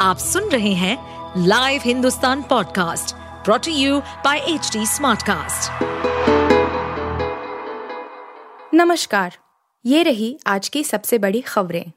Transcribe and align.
आप 0.00 0.18
सुन 0.18 0.44
रहे 0.44 0.72
हैं 0.72 0.96
live 1.46 1.80
Hindustan 1.84 2.42
podcast 2.42 3.14
brought to 3.44 3.70
you 3.70 3.98
by 4.00 4.38
H 4.38 4.72
Smartcast. 4.76 5.82
नमस्कार, 8.74 9.36
ये 9.86 10.02
रही 10.02 10.38
आज 10.46 10.68
की 10.68 10.84
सबसे 10.84 11.18
बड़ी 11.18 11.40
खबरें। 11.40 11.92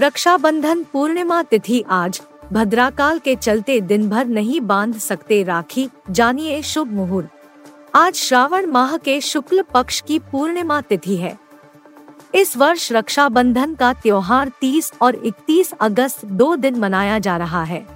रक्षाबंधन 0.00 0.84
पूर्णिमा 0.92 1.42
तिथि 1.42 1.84
आज, 1.90 2.22
भद्राकाल 2.52 3.18
के 3.18 3.36
चलते 3.36 3.80
दिन 3.80 4.10
भर 4.10 4.24
नहीं 4.24 4.60
बाँध 4.60 4.98
सकते 4.98 5.42
राखी, 5.42 5.88
जानिए 6.10 6.62
शुभ 6.62 6.92
मुहूर्त। 6.92 7.28
आज 7.94 8.14
श्रावण 8.14 8.66
माह 8.66 8.96
के 8.96 9.20
शुक्ल 9.20 9.62
पक्ष 9.62 10.00
की 10.00 10.18
पूर्णिमा 10.18 10.80
तिथि 10.80 11.16
है। 11.16 11.43
इस 12.34 12.56
वर्ष 12.56 12.92
रक्षाबंधन 12.92 13.74
का 13.74 13.92
त्योहार 13.92 14.50
30 14.60 14.92
और 15.02 15.14
31 15.14 15.72
अगस्त 15.80 16.24
दो 16.24 16.56
दिन 16.56 16.78
मनाया 16.78 17.18
जा 17.18 17.36
रहा 17.36 17.62
है। 17.64 17.86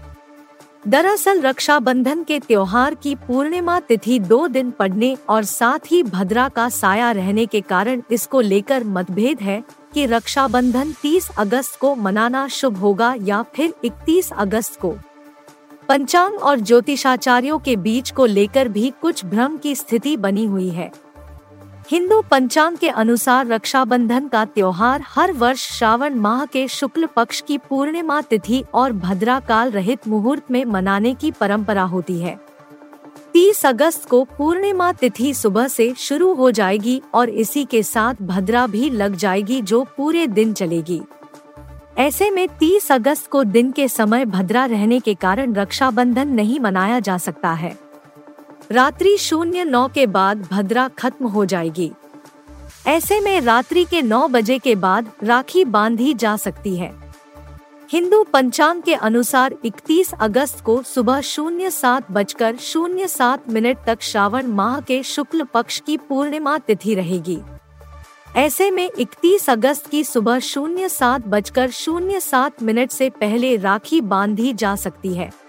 दरअसल 0.88 1.40
रक्षाबंधन 1.40 2.22
के 2.24 2.38
त्योहार 2.38 2.94
की 2.94 3.14
पूर्णिमा 3.14 3.80
तिथि 3.80 4.18
दो 4.18 4.48
दिन 4.48 4.70
पड़ने 4.70 5.16
और 5.28 5.44
साथ 5.44 5.90
ही 5.90 6.02
भद्रा 6.02 6.48
का 6.48 6.68
साया 6.68 7.10
रहने 7.10 7.46
के 7.46 7.60
कारण 7.60 8.02
इसको 8.10 8.40
लेकर 8.40 8.84
मतभेद 8.84 9.40
है 9.40 9.62
कि 9.94 10.06
रक्षाबंधन 10.06 10.92
30 10.92 11.30
अगस्त 11.38 11.78
को 11.80 11.94
मनाना 11.94 12.48
शुभ 12.48 12.76
होगा 12.76 13.14
या 13.22 13.42
फिर 13.54 13.74
31 13.84 14.32
अगस्त 14.32 14.80
को। 14.80 14.94
पंचांग 15.88 16.34
और 16.34 16.60
ज्योतिषाचार्यों 16.60 17.58
के 17.58 17.76
बीच 17.76 18.10
को 18.10 18.26
लेकर 18.26 18.68
भी 18.68 18.92
कुछ 19.02 19.24
भ्रम 19.24 19.56
की 19.56 19.74
स्थिति 19.74 20.16
बनी 20.16 20.46
हुई 20.46 20.68
है। 20.68 21.07
हिंदू 21.90 22.20
पंचांग 22.20 22.76
के 22.76 22.88
अनुसार 22.88 23.46
रक्षाबंधन 23.46 24.28
का 24.28 24.44
त्योहार 24.44 25.04
हर 25.06 25.32
वर्ष 25.32 25.78
श्रावण 25.78 26.14
माह 26.14 26.44
के 26.46 26.68
शुक्ल 26.68 27.06
पक्ष 27.06 27.40
की 27.40 27.58
पूर्णिमा 27.58 28.20
तिथि 28.20 28.64
और 28.74 28.92
भद्रा 28.92 29.40
काल 29.40 29.70
रहित 29.70 30.08
मुहूर्त 30.08 30.50
में 30.50 30.64
मनाने 30.64 31.14
की 31.14 31.30
परंपरा 31.30 31.82
होती 31.82 32.18
है। 32.20 32.38
30 33.34 33.66
अगस्त 33.66 34.08
को 34.08 34.24
पूर्णिमा 34.24 34.92
तिथि 34.92 35.34
सुबह 35.34 35.68
से 35.68 35.94
शुरू 35.98 36.34
हो 36.34 36.50
जाएगी 36.50 37.02
और 37.14 37.28
इसी 37.28 37.64
के 37.64 37.82
साथ 37.82 38.14
भद्रा 38.22 38.66
भी 38.66 38.90
लग 38.90 39.14
जाएगी 39.14 39.62
जो 39.62 39.86
पूरे 39.96 40.26
दिन 40.26 40.52
चलेगी। 40.52 41.00
ऐसे 41.98 42.30
में 42.30 42.48
30 42.48 42.92
अगस्त 42.92 43.26
को 43.26 43.44
दिन 43.44 43.72
के 43.72 43.88
समय 43.88 44.24
भद्रा 44.24 44.64
रहने 44.64 45.00
के 45.00 45.14
कारण 45.14 45.54
रक्षाबंधन 45.54 46.28
नहीं 46.28 46.60
मनाया 46.60 47.00
जा 47.00 47.18
सकता 47.18 47.52
है। 47.52 47.87
रात्रि 48.72 49.16
शून्य 49.18 49.64
नौ 49.64 49.88
के 49.88 50.06
बाद 50.06 50.48
भद्रा 50.50 50.88
खत्म 50.88 51.26
हो 51.26 51.44
जाएगी। 51.44 51.92
ऐसे 52.86 53.20
में 53.20 53.40
रात्रि 53.40 53.84
के 53.84 54.02
नौ 54.02 54.28
बजे 54.28 54.58
के 54.58 54.74
बाद 54.74 55.10
राखी 55.22 55.64
बांधी 55.64 56.14
जा 56.14 56.36
सकती 56.36 56.76
है। 56.76 56.94
हिंदू 57.92 58.22
पंचांग 58.22 58.82
के 58.82 58.94
अनुसार 58.94 59.54
31 59.64 60.12
अगस्त 60.20 60.64
को 60.64 60.82
सुबह 60.82 61.20
शून्य 61.20 61.70
सात 61.70 62.10
बजकर 62.10 62.56
शून्य 62.56 63.08
सात 63.08 63.50
मिनट 63.50 63.78
तक 63.86 64.02
श्रावण 64.02 64.46
माह 64.46 64.80
के 64.80 65.02
शुक्ल 65.02 65.42
पक्ष 65.42 65.80
की 65.80 65.96
पूर्णिमा 65.96 66.58
तिथि 66.58 66.94
रहेगी। 66.94 67.38
ऐसे 68.36 68.70
में 68.70 68.90
31 68.98 69.50
अगस्त 69.50 69.86
की 69.86 70.04
सुबह 70.04 70.38
शून्य 70.38 70.88
सात 70.88 71.28
बजकर 71.28 71.70
शून्य 71.70 72.20
सात 72.20 72.62
मिनट 72.62 72.90
से 72.90 73.10
पहले 73.10 73.56
राखी 73.56 74.00
बांधी 74.00 74.52
जा 74.52 74.76
सकती 74.76 75.14
है। 75.14 75.47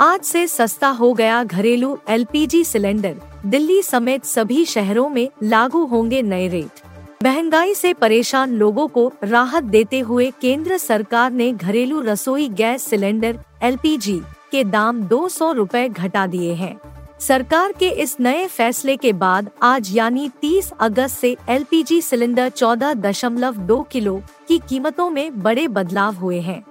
आज 0.00 0.22
से 0.22 0.46
सस्ता 0.46 0.88
हो 0.88 1.12
गया 1.12 1.42
घरेलू 1.44 1.98
एलपीजी 2.08 2.62
सिलेंडर। 2.64 3.14
दिल्ली 3.46 3.82
समेत 3.82 4.24
सभी 4.24 4.64
शहरों 4.64 5.08
में 5.08 5.28
लागू 5.42 5.84
होंगे 5.84 6.20
नए 6.22 6.48
रेट। 6.48 6.80
महँगाई 7.24 7.74
से 7.74 7.92
परेशान 7.94 8.52
लोगों 8.54 8.86
को 8.88 9.12
राहत 9.24 9.64
देते 9.64 10.00
हुए 10.00 10.30
केंद्र 10.40 10.78
सरकार 10.78 11.30
ने 11.32 11.50
घरेलू 11.52 12.00
रसोई 12.00 12.48
गैस 12.48 12.82
सिलेंडर 12.82 13.38
एलपीजी 13.62 14.20
के 14.52 14.64
दाम 14.64 15.02
दो 15.02 15.28
सौ 15.28 15.52
रूपए 15.52 15.88
घटा 15.88 16.26
दिए 16.26 16.52
हैं। 16.52 16.76
सरकार 17.20 17.72
के 17.72 17.88
इस 17.88 18.16
नए 18.20 18.46
फैसले 18.46 18.96
के 18.96 19.12
बाद 19.14 19.50
आज 19.62 19.96
यानी 19.96 20.30
30 20.42 20.72
अगस्त 20.80 21.18
से 21.18 21.36
एलपीजी 21.48 22.00
सिलेंडर 22.02 22.48
चौदह 22.48 22.94
दशमलव 22.94 23.56
दो 23.56 23.82
किलो 23.82 24.20
की 24.48 24.58
कीमतों 24.58 25.10
में 25.10 25.42
बड़े 25.42 25.68
बदलाव 25.68 26.14
हुए 26.14 26.40
हैं। 26.40 26.64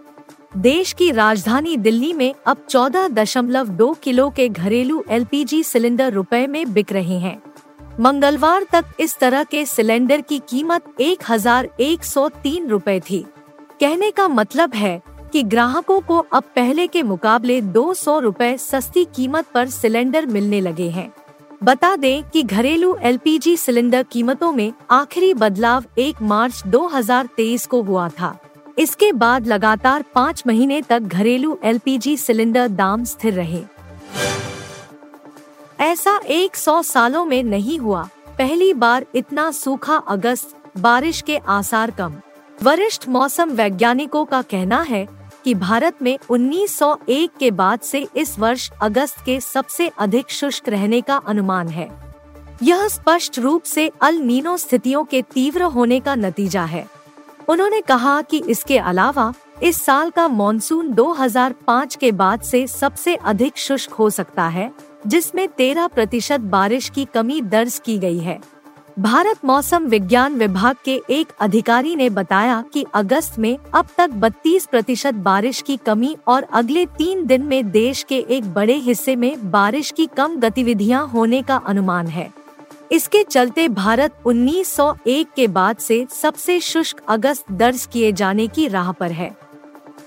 देश 0.58 0.92
की 0.94 1.10
राजधानी 1.12 1.76
दिल्ली 1.78 2.12
में 2.14 2.34
अब 2.48 2.58
चौदह 2.70 3.08
दशमलव 3.08 3.70
दो 3.70 3.92
किलो 3.94 4.30
के 4.30 4.48
घरेलू 4.50 5.04
एलपीजी 5.10 5.62
सिलेंडर 5.64 6.14
रुपए 6.14 6.46
में 6.48 6.74
बिक 6.74 6.94
रहे 6.94 7.18
हैं। 7.20 7.42
मंगलवार 8.00 8.66
तक 8.72 8.86
इस 9.00 9.18
तरह 9.18 9.44
के 9.44 9.66
सिलेंडर 9.66 10.22
की 10.22 10.40
कीमत 10.40 11.02
एक 11.02 11.24
हज़ार 11.30 11.70
एक 11.80 12.04
सौ 12.04 12.28
तीन 12.44 12.68
रूपए 12.68 13.00
थी। 13.00 13.20
कहने 13.80 14.12
का 14.12 14.28
मतलब 14.28 14.76
है 14.76 15.02
कि 15.34 15.44
ग्राहकों 15.44 16.00
को 16.02 16.18
अब 16.34 16.44
पहले 16.56 16.88
के 16.88 17.04
मुकाबले 17.04 17.62
दो 17.62 17.94
सौ 17.94 18.18
रूपए 18.20 18.56
सस्ती 18.58 19.06
कीमत 19.06 19.52
पर 19.54 19.70
सिलेंडर 19.70 20.26
मिलने 20.26 20.62
लगे 20.62 20.90
हैं। 20.90 21.12
बता 21.64 21.96
दें 21.96 22.24
कि 22.24 22.44
घरेलू 22.44 22.96
एलपीजी 23.02 23.58
सिलेंडर 23.58 24.04
कीमतों 24.04 24.52
में 24.52 24.72
आखिरी 24.92 25.34
बदलाव 25.34 25.84
1 26.00 26.22
मार्च 26.22 26.64
2023 26.68 27.66
को 27.66 27.82
हुआ 27.82 28.10
था। 28.10 28.38
इसके 28.78 29.12
बाद 29.12 29.48
लगातार 29.48 30.04
पाँच 30.16 30.44
महीने 30.48 30.82
तक 30.82 31.00
घरेलू 31.00 31.60
एलपीजी 31.64 32.18
सिलेंडर 32.18 32.68
दाम 32.68 33.04
स्थिर 33.04 33.34
रहे। 33.34 33.64
ऐसा 35.80 36.18
एक 36.18 36.56
सौ 36.56 36.82
सालों 36.82 37.26
में 37.26 37.44
नहीं 37.44 37.80
हुआ। 37.80 38.10
पहली 38.38 38.74
बार 38.74 39.06
इतना 39.16 39.52
सूखा 39.52 39.96
अगस्त, 39.96 40.58
बारिश 40.78 41.22
के 41.22 41.38
आसार 41.38 41.92
कम। 41.92 42.16
वरिष्ठ 42.64 43.10
मौसम 43.10 43.50
वैज्ञानिकों 43.50 44.26
का 44.26 44.42
कहना 44.42 44.82
है 44.82 45.08
कि 45.44 45.54
भारत 45.54 46.02
में 46.02 46.20
1901 46.30 47.32
के 47.40 47.52
बाद 47.52 47.80
से 47.80 48.08
इस 48.16 48.40
वर्ष 48.40 48.72
अगस्त 48.82 49.16
के 49.26 49.40
सबसे 49.40 49.92
अधिक 50.00 50.30
शुष्क 50.30 50.70
रहने 50.70 51.02
का 51.02 51.16
अनुमान 51.16 51.68
है। 51.68 51.90
यह 52.64 52.88
स्पष्ट 52.88 53.40
रूप 53.40 53.64
से 53.64 53.92
अल 54.02 54.16
नीनो 54.16 54.58
स्थितियों 54.58 55.04
के 55.04 55.22
तीव्र 55.22 55.64
होने 55.64 56.00
का 56.00 56.16
नतीजा 56.16 56.66
है। 56.66 56.95
उन्होंने 57.50 57.82
कहा 57.82 58.22
कि 58.22 58.44
इसके 58.48 58.78
अलावा 58.78 59.34
इस 59.64 59.84
साल 59.84 60.10
का 60.10 60.28
मॉनसून 60.28 60.92
2005 60.92 61.96
के 61.96 62.12
बाद 62.12 62.42
से 62.42 62.68
सबसे 62.68 63.16
अधिक 63.16 63.58
शुष्क 63.58 63.92
हो 63.92 64.10
सकता 64.10 64.48
है, 64.48 64.72
जिसमें 65.08 65.48
13 65.48 65.88
प्रतिशत 65.88 66.40
बारिश 66.40 66.90
की 66.90 67.06
कमी 67.06 67.42
दर्ज 67.42 67.82
की 67.86 67.98
गई 67.98 68.20
है। 68.20 68.40
भारत 69.00 69.46
मौसम 69.46 69.86
विज्ञान 69.86 70.36
विभाग 70.36 70.76
के 70.86 71.02
एक 71.10 71.28
अधिकारी 71.40 71.96
ने 71.96 72.10
बताया 72.10 72.64
कि 72.74 72.86
अगस्त 72.94 73.40
में 73.40 73.58
अब 73.74 73.88
तक 73.98 74.10
32 74.10 74.66
प्रतिशत 74.66 75.14
बारिश 75.14 75.62
की 75.62 75.78
कमी 75.78 76.16
और 76.28 76.44
अगले 76.44 76.86
तीन 76.86 77.26
दिन 77.26 77.42
में 77.42 77.72
देश 77.72 78.04
के 78.04 78.18
एक 78.30 78.54
बड़े 78.54 78.74
हिस्से 78.74 79.16
में 79.16 79.52
बारिश 79.52 79.92
की 79.92 80.06
कम 80.06 80.36
गतिविधियाँ 80.36 81.08
होने 81.08 81.42
का 81.42 81.56
अनुमान 81.56 82.08
है। 82.08 82.45
इसके 82.92 83.24
चलते 83.24 83.68
भारत 83.68 84.16
1901 84.26 85.28
के 85.36 85.48
बाद 85.48 85.78
से 85.78 86.06
सबसे 86.12 86.60
शुष्क 86.60 87.02
अगस्त 87.08 87.52
दर्ज 87.52 87.86
किए 87.86 88.12
जाने 88.12 88.48
की 88.48 88.68
राह 88.68 88.92
पर 88.92 89.12
है। 89.12 89.36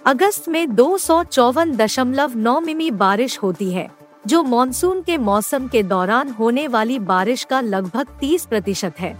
अगस्त 0.06 0.48
में 0.48 0.74
दो 0.74 0.96
सौ 0.98 1.22
चौवन 1.24 1.76
दशमलव 1.76 2.36
नौ 2.36 2.58
मिमी 2.60 2.90
बारिश 2.90 3.38
होती 3.38 3.70
है, 3.72 3.88
जो 4.26 4.42
मानसून 4.42 5.02
के 5.02 5.16
मौसम 5.18 5.68
के 5.68 5.82
दौरान 5.82 6.28
होने 6.28 6.66
वाली 6.68 6.98
बारिश 6.98 7.44
का 7.44 7.60
लगभग 7.60 8.16
30 8.20 8.46
प्रतिशत 8.46 9.00
है। 9.00 9.16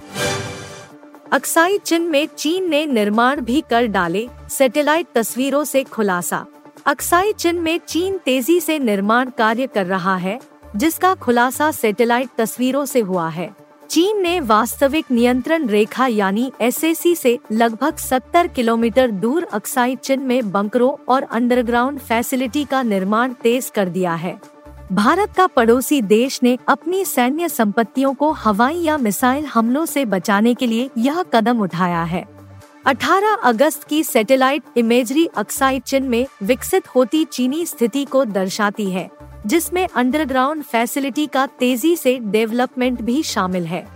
अक्साई 1.33 1.79
चिन्ह 1.79 2.11
में 2.11 2.29
चीन 2.37 2.71
ने 2.71 2.85
निर्माण 2.87 3.41
भी 3.41 3.61
कर 3.71 3.87
डाले 3.87 4.29
सैटेलाइट 4.51 5.07
तस्वीरों 5.15 5.65
से 5.65 5.83
खुलासा। 5.85 6.45
अक्साई 6.87 7.33
चिन्ह 7.33 7.61
में 7.61 7.81
चीन 7.89 8.19
तेज़ी 8.19 8.61
से 8.61 8.79
निर्माण 8.79 9.31
कार्य 9.31 9.67
कर 9.67 9.87
रहा 9.87 10.17
है 10.17 10.39
जिसका 10.77 11.15
खुलासा 11.15 11.71
सैटेलाइट 11.71 12.29
तस्वीरों 12.39 12.85
से 12.85 13.01
हुआ 13.01 13.29
है। 13.29 13.55
चीन 13.89 14.23
ने 14.23 14.41
वास्तविक 14.41 15.05
नियंत्रण 15.11 15.67
रेखा 15.67 16.07
यानी 16.07 16.53
एसएसी 16.61 17.15
से 17.15 17.39
लगभग 17.53 17.97
70 17.97 18.47
किलोमीटर 18.47 19.11
दूर 19.11 19.45
अक्साई 19.45 19.97
चिन्ह 19.97 20.25
में 20.25 20.51
बंकरों 20.53 21.05
और 21.09 21.23
अंडरग्राउंड 21.23 21.99
फैसिलिटी 21.99 22.65
का 22.65 22.83
निर्माण 22.83 23.33
तेज 23.33 23.73
कर 23.75 23.89
दिया 23.89 24.15
है। 24.15 24.41
भारत 24.93 25.33
का 25.37 25.47
पड़ोसी 25.47 26.03
देश 26.03 26.41
ने 26.43 26.59
अपनी 26.69 27.05
सैन्य 27.05 27.49
संपत्तियों 27.49 28.15
को 28.15 28.33
हवाई 28.33 28.77
या 28.77 28.99
मिसाइल 28.99 29.47
हमलों 29.47 29.87
से 29.87 30.05
बचाने 30.05 30.55
के 30.55 30.67
लिए 30.67 30.91
यह 30.99 31.23
कदम 31.23 31.61
उठाया 31.61 32.03
है। 32.03 32.25
18 32.87 33.35
अगस्त 33.45 33.85
की 33.85 34.03
सैटेलाइट 34.03 34.63
इमेजरी 34.77 35.27
अक्साई 35.27 35.81
चिन्ह 35.81 36.09
में 36.09 36.27
विकसित 36.43 36.89
होती 36.89 37.25
चीनी 37.25 37.67
स्थिति 37.67 38.05
को 38.05 38.25
दर्शाती 38.25 38.91
है। 38.91 39.11
जिसमें 39.49 39.87
अंडरग्राउंड 39.89 40.63
फैसिलिटी 40.63 41.27
का 41.27 41.47
तेज़ी 41.59 41.95
से 41.97 42.19
डेवलपमेंट 42.23 43.01
भी 43.03 43.23
शामिल 43.23 43.67
है। 43.67 43.87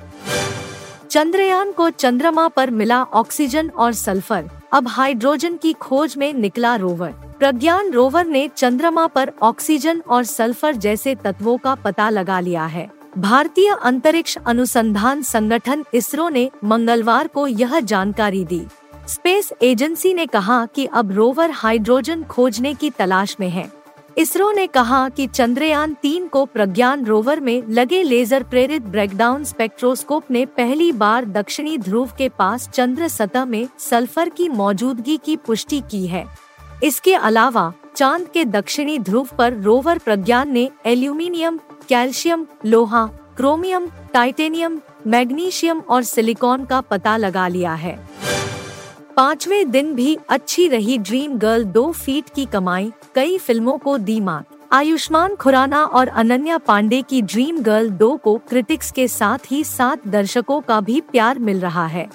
चंद्रयान 1.11 1.73
को 1.73 1.89
चंद्रमा 1.91 2.47
पर 2.49 2.71
मिला 2.71 3.03
ऑक्सीजन 3.03 3.69
और 3.69 3.93
सल्फ़र। 3.93 4.49
अब 4.73 4.89
हाइड्रोजन 4.89 5.57
की 5.57 5.73
खोज 5.73 6.17
में 6.17 6.33
निकला 6.35 6.75
रोवर। 6.77 7.11
प्रज्ञान 7.39 7.91
रोवर 7.91 8.27
ने 8.27 8.49
चंद्रमा 8.57 9.07
पर 9.07 9.33
ऑक्सीजन 9.43 10.03
और 10.09 10.25
सल्फ़र 10.25 10.77
जैसे 10.77 11.15
तत्वों 11.15 11.57
का 11.59 11.75
पता 11.75 12.09
लगा 12.11 12.41
लिया 12.41 12.65
है। 12.67 12.89
भारतीय 13.19 13.77
अंतरिक्ष 13.83 14.37
अनुसंधान 14.47 15.23
संगठन 15.23 15.85
इसरो 15.95 16.29
ने 16.29 16.51
मंगलवार 16.65 17.27
को 17.27 17.47
यह 17.47 17.79
जानकारी 17.81 18.45
दी। 18.45 18.63
स्पेस 19.09 19.53
एजेंसी 19.63 20.15
ने 20.15 20.27
कहा 20.27 20.65
कि 20.67 20.87
अब 20.87 21.13
रोवर 21.13 21.51
हाइड्रोजन 21.51 22.23
खोजने 22.23 22.75
की 22.75 22.91
तलाश 22.91 23.37
में 23.41 23.49
है। 23.51 23.82
इसरो 24.19 24.53
ने 24.53 24.67
कहा 24.67 25.09
कि 25.09 25.27
चंद्रयान 25.27 25.95
तीन 25.95 26.27
को 26.29 26.45
प्रज्ञान 26.45 27.05
रोवर 27.05 27.41
में 27.41 27.63
लगे 27.69 28.03
लेजर 28.03 28.43
प्रेरित 28.43 28.83
ब्रेकडाउन 28.83 29.45
स्पेक्ट्रोस्कोप 29.45 30.25
ने 30.31 30.47
पहली 30.47 30.93
बार 30.93 31.25
दक्षिणी 31.25 31.79
ध्रुव 31.79 32.11
के 32.19 32.29
पास 32.29 32.69
चंद्र 32.69 33.09
सतह 33.09 33.45
में 33.45 33.69
सल्फ़र 33.79 34.29
की 34.29 34.49
मौजूदगी 34.49 35.17
की 35.25 35.37
पुष्टि 35.37 35.83
की 35.91 36.07
है। 36.07 36.27
इसके 36.85 37.15
अलावा, 37.15 37.73
चाँद 37.97 38.29
के 38.35 38.45
दक्षिणी 38.45 38.99
ध्रुव 38.99 39.29
पर 39.39 39.53
रोवर 39.53 39.99
प्रज्ञान 39.99 40.53
ने 40.53 40.71
एल्यूमिनियम, 40.87 41.59
कैल्शियम, 41.89 42.47
लोहा, 42.67 43.07
क्रोमियम, 43.37 43.89
टाइटेनियम, 44.13 44.81
मैग्नीशियम 45.07 45.81
और 45.81 46.03
सिलिकॉन 46.03 46.65
का 46.65 46.81
पता 46.81 47.17
लगा 47.17 47.49
लिया 47.49 47.75
है। 47.75 48.09
पांचवे 49.17 49.63
दिन 49.65 49.93
भी 49.95 50.17
अच्छी 50.29 50.67
रही 50.69 50.97
ड्रीम 50.99 51.37
गर्ल 51.39 51.65
दो 51.65 51.91
फीट 51.93 52.29
की 52.35 52.45
कमाई, 52.45 52.91
कई 53.15 53.37
फ़िल्मों 53.39 53.77
को 53.79 53.97
दी 53.99 54.19
मात। 54.21 54.47
आयुष्मान 54.73 55.35
खुराना 55.35 55.83
और 55.85 56.09
अनन्या 56.09 56.59
पांडे 56.59 57.01
की 57.03 57.21
ड्रीम 57.23 57.59
गर्ल 57.63 57.91
दो 57.91 58.17
को 58.17 58.37
क्रिटिक्स 58.49 58.91
के 58.91 59.07
साथ 59.09 59.51
ही 59.51 59.63
सात 59.65 60.09
दर्शकों 60.09 60.61
का 60.61 60.81
भी 60.81 61.01
प्यार 61.03 61.39
मिल 61.39 61.61
रहा 61.61 61.87
है। 61.87 62.09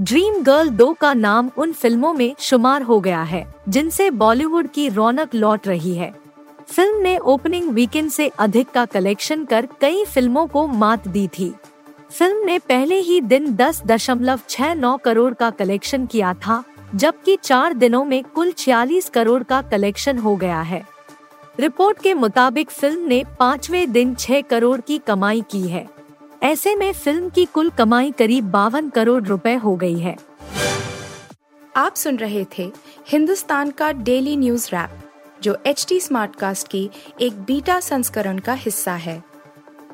ड्रीम 0.00 0.42
गर्ल 0.42 0.68
दो 0.68 0.92
का 0.92 1.14
नाम 1.14 1.50
उन 1.56 1.72
फ़िल्मों 1.72 2.12
में 2.12 2.34
शुमार 2.38 2.82
हो 2.82 3.00
गया 3.00 3.22
है, 3.22 3.46
जिनसे 3.68 4.10
बॉलीवुड 4.12 4.68
की 4.68 4.88
रौनक 4.88 5.34
लौट 5.34 5.68
रही 5.68 5.94
है। 5.94 6.12
फ़िल्म 6.68 7.02
ने 7.02 7.16
ओपनिंग 7.18 7.70
वीकेंड 7.70 8.10
से 8.10 8.30
अधिक 8.38 8.70
का 8.70 8.84
कलेक्शन 8.84 9.44
कर 9.44 9.68
कई 9.80 10.04
फ़िल्मों 10.04 10.46
को 10.46 10.66
मात 10.66 11.08
दी 11.08 11.28
थी। 11.28 11.54
फ़िल्म 12.14 12.44
ने 12.46 12.58
पहले 12.58 12.98
ही 12.98 13.20
दिन 13.20 13.54
दस 13.56 13.80
दशमलव 13.86 14.40
छह 14.48 14.74
नौ 14.74 14.96
करोड़ 14.96 15.32
का 15.34 15.48
कलेक्शन 15.50 16.04
किया 16.06 16.32
था, 16.36 16.62
जबकि 16.94 17.36
चार 17.36 17.72
दिनों 17.74 18.04
में 18.04 18.22
कुल 18.24 18.52
छियालीस 18.52 19.08
करोड़ 19.08 19.42
का 19.42 19.60
कलेक्शन 19.62 20.18
हो 20.18 20.34
गया 20.36 20.60
है। 20.60 20.82
रिपोर्ट 21.60 22.02
के 22.02 22.14
मुताबिक 22.14 22.70
फ़िल्म 22.70 23.08
ने 23.08 23.22
पाँचवे 23.40 23.84
दिन 23.86 24.14
छह 24.14 24.40
करोड़ 24.40 24.80
की 24.80 24.98
कमाई 24.98 25.42
की 25.50 25.62
है। 25.62 25.86
ऐसे 26.42 26.74
में 26.74 26.92
फ़िल्म 26.92 27.30
की 27.30 27.44
कुल 27.44 27.70
कमाई 27.70 28.10
करीब 28.10 28.50
बावन 28.50 28.90
करोड़ 28.90 29.22
रुपए 29.22 29.54
हो 29.56 29.76
गई 29.76 29.98
है। 29.98 30.16
आप 31.76 31.94
सुन 31.94 32.16
रहे 32.16 32.46
थे 32.58 32.70
हिंदुस्तान 33.08 33.70
का 33.70 33.92
डेली 33.92 34.36
न्यूज़ 34.36 34.68
रैप, 34.72 34.98
जो 35.42 35.58
एच 35.66 35.86
टी 35.88 36.00
स्मार्ट 36.00 36.36
कास्ट 36.36 36.68
की 36.68 36.88
एक 37.20 37.42
बीटा 37.42 37.80
संस्करण 37.82 38.38
का 38.38 38.52
हिस्सा 38.54 38.94
है। 38.94 39.22